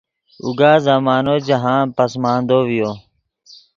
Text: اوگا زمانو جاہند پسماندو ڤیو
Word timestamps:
اوگا 0.45 0.71
زمانو 0.85 1.35
جاہند 1.47 1.89
پسماندو 1.97 2.59
ڤیو 2.67 2.89